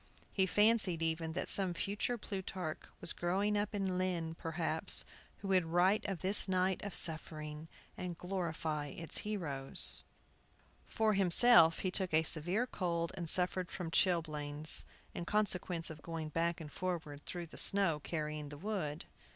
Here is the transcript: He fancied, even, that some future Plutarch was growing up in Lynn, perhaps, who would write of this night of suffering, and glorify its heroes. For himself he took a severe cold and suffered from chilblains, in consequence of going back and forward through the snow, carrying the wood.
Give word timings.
He 0.33 0.47
fancied, 0.47 1.03
even, 1.03 1.33
that 1.33 1.47
some 1.47 1.75
future 1.75 2.17
Plutarch 2.17 2.79
was 2.99 3.13
growing 3.13 3.55
up 3.55 3.75
in 3.75 3.99
Lynn, 3.99 4.33
perhaps, 4.33 5.05
who 5.37 5.49
would 5.49 5.63
write 5.67 6.07
of 6.07 6.21
this 6.23 6.47
night 6.47 6.83
of 6.83 6.95
suffering, 6.95 7.67
and 7.95 8.17
glorify 8.17 8.87
its 8.87 9.19
heroes. 9.19 10.01
For 10.87 11.13
himself 11.13 11.81
he 11.81 11.91
took 11.91 12.15
a 12.15 12.23
severe 12.23 12.65
cold 12.65 13.11
and 13.15 13.29
suffered 13.29 13.69
from 13.69 13.91
chilblains, 13.91 14.85
in 15.13 15.23
consequence 15.25 15.91
of 15.91 16.01
going 16.01 16.29
back 16.29 16.59
and 16.59 16.71
forward 16.71 17.23
through 17.27 17.45
the 17.45 17.57
snow, 17.57 17.99
carrying 17.99 18.49
the 18.49 18.57
wood. 18.57 19.05